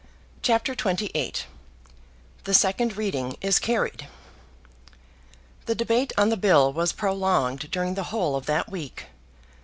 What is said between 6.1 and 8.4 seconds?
on the bill was prolonged during the whole